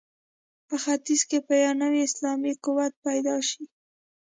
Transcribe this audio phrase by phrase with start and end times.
[0.67, 3.63] په ختیځ کې به یو نوی اسلامي قوت پیدا شي.